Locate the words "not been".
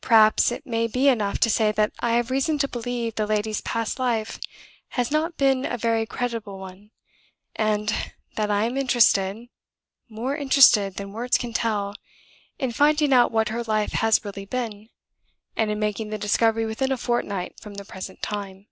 5.10-5.66